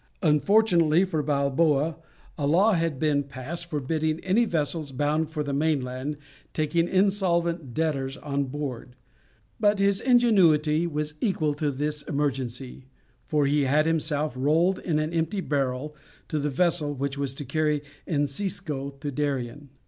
Unfortunately 0.23 1.05
for 1.05 1.21
Balboa 1.21 1.95
a 2.35 2.47
law 2.47 2.71
had 2.73 2.97
been 2.97 3.21
passed 3.21 3.69
forbidding 3.69 4.19
any 4.21 4.45
vessels 4.45 4.91
bound 4.91 5.29
for 5.29 5.43
the 5.43 5.53
mainland 5.53 6.17
taking 6.55 6.87
insolvent 6.87 7.75
debtors 7.75 8.17
on 8.17 8.45
board, 8.45 8.95
but 9.59 9.77
his 9.77 10.01
ingenuity 10.01 10.87
was 10.87 11.13
equal 11.21 11.53
to 11.53 11.69
this 11.69 12.01
emergency, 12.01 12.87
for 13.27 13.45
he 13.45 13.65
had 13.65 13.85
himself 13.85 14.33
rolled 14.35 14.79
in 14.79 14.97
an 14.97 15.13
empty 15.13 15.39
barrel 15.39 15.95
to 16.29 16.39
the 16.39 16.49
vessel 16.49 16.95
which 16.95 17.15
was 17.15 17.35
to 17.35 17.45
carry 17.45 17.83
Encisco 18.07 18.89
to 19.01 19.11
Darien. 19.11 19.69